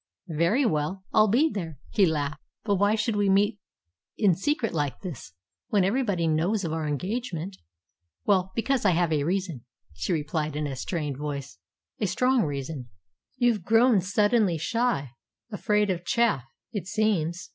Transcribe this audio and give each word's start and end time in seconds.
"Very 0.29 0.65
well, 0.65 1.03
I'll 1.13 1.27
be 1.27 1.47
there," 1.51 1.77
he 1.91 2.07
laughed. 2.07 2.41
"But 2.63 2.77
why 2.77 2.95
should 2.95 3.15
we 3.15 3.29
meet 3.29 3.59
in 4.17 4.33
secret 4.33 4.73
like 4.73 5.01
this, 5.01 5.33
when 5.67 5.83
everybody 5.83 6.25
knows 6.25 6.63
of 6.63 6.73
our 6.73 6.87
engagement?" 6.87 7.57
"Well, 8.25 8.51
because 8.55 8.83
I 8.83 8.93
have 8.97 9.13
a 9.13 9.23
reason," 9.23 9.63
she 9.93 10.11
replied 10.11 10.55
in 10.55 10.65
a 10.65 10.75
strained 10.75 11.17
voice 11.17 11.59
"a 11.99 12.07
strong 12.07 12.41
reason." 12.45 12.89
"You've 13.37 13.63
grown 13.63 14.01
suddenly 14.01 14.57
shy, 14.57 15.11
afraid 15.51 15.91
of 15.91 16.03
chaff, 16.03 16.45
it 16.71 16.87
seems." 16.87 17.49